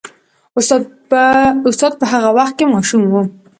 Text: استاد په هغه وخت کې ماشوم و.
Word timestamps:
استاد 1.69 1.91
په 1.99 2.05
هغه 2.11 2.29
وخت 2.37 2.53
کې 2.57 2.65
ماشوم 2.73 3.03
و. 3.09 3.13